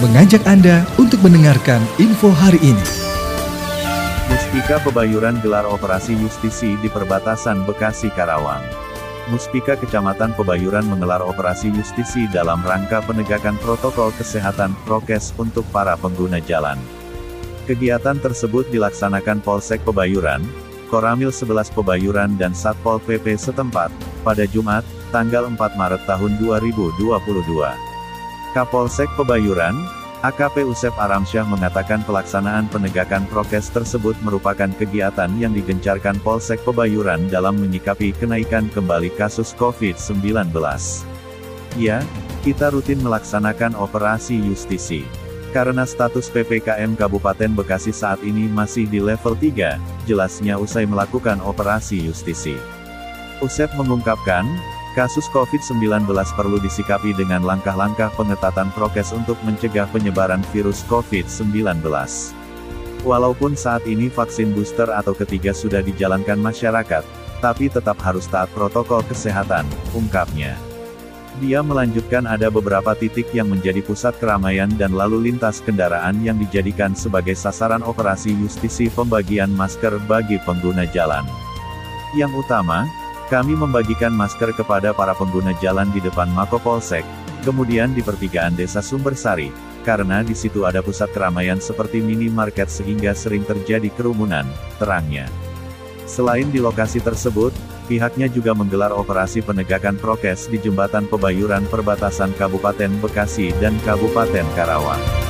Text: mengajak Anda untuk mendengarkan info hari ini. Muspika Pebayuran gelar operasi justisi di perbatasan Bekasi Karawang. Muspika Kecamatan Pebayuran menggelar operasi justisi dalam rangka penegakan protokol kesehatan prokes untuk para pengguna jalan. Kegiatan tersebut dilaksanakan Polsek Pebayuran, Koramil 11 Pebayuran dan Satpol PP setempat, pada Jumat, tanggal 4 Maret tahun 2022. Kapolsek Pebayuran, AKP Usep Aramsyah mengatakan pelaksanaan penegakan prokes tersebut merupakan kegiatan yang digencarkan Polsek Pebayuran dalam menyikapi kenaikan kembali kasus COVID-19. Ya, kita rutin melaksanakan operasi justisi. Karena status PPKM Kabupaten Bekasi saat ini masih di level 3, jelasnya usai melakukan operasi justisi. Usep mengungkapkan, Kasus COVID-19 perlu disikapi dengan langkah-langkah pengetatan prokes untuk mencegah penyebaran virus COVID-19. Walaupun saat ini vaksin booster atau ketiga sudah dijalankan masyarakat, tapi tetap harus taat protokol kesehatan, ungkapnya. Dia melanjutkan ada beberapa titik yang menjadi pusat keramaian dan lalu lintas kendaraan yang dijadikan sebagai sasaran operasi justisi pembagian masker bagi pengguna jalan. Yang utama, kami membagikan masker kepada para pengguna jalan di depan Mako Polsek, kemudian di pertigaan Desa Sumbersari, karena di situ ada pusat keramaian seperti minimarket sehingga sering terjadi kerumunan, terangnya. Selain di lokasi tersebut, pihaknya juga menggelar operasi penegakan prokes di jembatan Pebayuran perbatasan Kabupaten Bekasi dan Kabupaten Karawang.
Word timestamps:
mengajak 0.00 0.40
Anda 0.48 0.88
untuk 0.96 1.20
mendengarkan 1.20 1.84
info 2.00 2.32
hari 2.32 2.56
ini. 2.64 2.86
Muspika 4.32 4.80
Pebayuran 4.80 5.44
gelar 5.44 5.68
operasi 5.68 6.16
justisi 6.16 6.72
di 6.80 6.88
perbatasan 6.88 7.68
Bekasi 7.68 8.08
Karawang. 8.16 8.64
Muspika 9.28 9.76
Kecamatan 9.76 10.32
Pebayuran 10.32 10.88
menggelar 10.88 11.20
operasi 11.20 11.68
justisi 11.76 12.24
dalam 12.32 12.64
rangka 12.64 13.04
penegakan 13.04 13.60
protokol 13.60 14.08
kesehatan 14.16 14.72
prokes 14.88 15.36
untuk 15.36 15.68
para 15.68 16.00
pengguna 16.00 16.40
jalan. 16.40 16.80
Kegiatan 17.68 18.16
tersebut 18.24 18.72
dilaksanakan 18.72 19.44
Polsek 19.44 19.84
Pebayuran, 19.84 20.40
Koramil 20.88 21.28
11 21.28 21.76
Pebayuran 21.76 22.40
dan 22.40 22.56
Satpol 22.56 23.04
PP 23.04 23.36
setempat, 23.36 23.92
pada 24.24 24.48
Jumat, 24.48 24.82
tanggal 25.12 25.44
4 25.44 25.60
Maret 25.76 26.02
tahun 26.08 26.40
2022. 26.40 27.89
Kapolsek 28.50 29.06
Pebayuran, 29.14 29.86
AKP 30.26 30.66
Usep 30.66 30.90
Aramsyah 30.98 31.46
mengatakan 31.46 32.02
pelaksanaan 32.02 32.66
penegakan 32.66 33.22
prokes 33.30 33.70
tersebut 33.70 34.18
merupakan 34.26 34.66
kegiatan 34.74 35.30
yang 35.38 35.54
digencarkan 35.54 36.18
Polsek 36.18 36.58
Pebayuran 36.66 37.30
dalam 37.30 37.62
menyikapi 37.62 38.10
kenaikan 38.18 38.66
kembali 38.74 39.14
kasus 39.14 39.54
COVID-19. 39.54 40.50
Ya, 41.78 42.02
kita 42.42 42.74
rutin 42.74 42.98
melaksanakan 43.06 43.78
operasi 43.78 44.42
justisi. 44.42 45.06
Karena 45.54 45.86
status 45.86 46.26
PPKM 46.26 46.98
Kabupaten 46.98 47.54
Bekasi 47.54 47.94
saat 47.94 48.18
ini 48.26 48.50
masih 48.50 48.90
di 48.90 48.98
level 48.98 49.38
3, 49.38 49.78
jelasnya 50.10 50.58
usai 50.58 50.90
melakukan 50.90 51.38
operasi 51.38 52.02
justisi. 52.02 52.58
Usep 53.38 53.70
mengungkapkan, 53.78 54.42
Kasus 54.90 55.30
COVID-19 55.30 56.02
perlu 56.34 56.58
disikapi 56.58 57.14
dengan 57.14 57.46
langkah-langkah 57.46 58.10
pengetatan 58.18 58.74
prokes 58.74 59.14
untuk 59.14 59.38
mencegah 59.46 59.86
penyebaran 59.94 60.42
virus 60.50 60.82
COVID-19. 60.90 61.78
Walaupun 63.06 63.54
saat 63.54 63.86
ini 63.86 64.10
vaksin 64.10 64.50
booster 64.50 64.90
atau 64.90 65.14
ketiga 65.14 65.54
sudah 65.54 65.78
dijalankan 65.78 66.42
masyarakat, 66.42 67.06
tapi 67.38 67.70
tetap 67.70 68.02
harus 68.02 68.26
taat 68.26 68.50
protokol 68.50 69.06
kesehatan, 69.06 69.62
ungkapnya. 69.94 70.58
Dia 71.38 71.62
melanjutkan 71.62 72.26
ada 72.26 72.50
beberapa 72.50 72.90
titik 72.98 73.30
yang 73.30 73.46
menjadi 73.46 73.86
pusat 73.86 74.18
keramaian 74.18 74.68
dan 74.74 74.90
lalu 74.90 75.30
lintas 75.30 75.62
kendaraan 75.62 76.18
yang 76.20 76.34
dijadikan 76.36 76.98
sebagai 76.98 77.38
sasaran 77.38 77.86
operasi 77.86 78.34
justisi 78.42 78.90
pembagian 78.90 79.54
masker 79.54 80.02
bagi 80.10 80.42
pengguna 80.42 80.82
jalan. 80.90 81.22
Yang 82.12 82.42
utama, 82.42 82.90
kami 83.30 83.54
membagikan 83.54 84.10
masker 84.10 84.50
kepada 84.58 84.90
para 84.90 85.14
pengguna 85.14 85.54
jalan 85.62 85.86
di 85.94 86.02
depan 86.02 86.26
Mako 86.34 86.58
Polsek, 86.58 87.06
kemudian 87.46 87.94
di 87.94 88.02
pertigaan 88.02 88.58
Desa 88.58 88.82
Sumbersari, 88.82 89.54
karena 89.86 90.26
di 90.26 90.34
situ 90.34 90.66
ada 90.66 90.82
pusat 90.82 91.14
keramaian 91.14 91.62
seperti 91.62 92.02
minimarket 92.02 92.66
sehingga 92.66 93.14
sering 93.14 93.46
terjadi 93.46 93.86
kerumunan, 93.94 94.44
terangnya. 94.82 95.30
Selain 96.10 96.50
di 96.50 96.58
lokasi 96.58 96.98
tersebut, 96.98 97.54
pihaknya 97.86 98.26
juga 98.26 98.50
menggelar 98.50 98.90
operasi 98.90 99.46
penegakan 99.46 99.94
prokes 99.94 100.50
di 100.50 100.58
jembatan 100.58 101.06
Pebayuran 101.06 101.70
perbatasan 101.70 102.34
Kabupaten 102.34 102.90
Bekasi 102.98 103.54
dan 103.62 103.78
Kabupaten 103.86 104.46
Karawang. 104.58 105.29